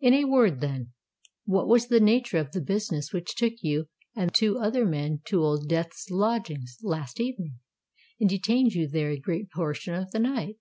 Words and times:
In 0.00 0.14
a 0.14 0.22
word, 0.24 0.60
then, 0.60 0.92
what 1.46 1.66
was 1.66 1.88
the 1.88 1.98
nature 1.98 2.38
of 2.38 2.52
the 2.52 2.60
business 2.60 3.12
which 3.12 3.34
took 3.34 3.54
you 3.60 3.88
and 4.14 4.32
two 4.32 4.56
other 4.56 4.86
men 4.86 5.20
to 5.24 5.40
Old 5.42 5.66
Death's 5.68 6.10
lodgings 6.12 6.78
last 6.84 7.18
evening, 7.18 7.56
and 8.20 8.30
detained 8.30 8.74
you 8.74 8.86
there 8.86 9.10
a 9.10 9.18
great 9.18 9.50
portion 9.50 9.92
of 9.94 10.12
the 10.12 10.20
night?" 10.20 10.60